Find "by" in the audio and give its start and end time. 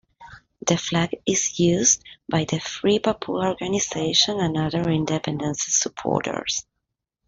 2.27-2.45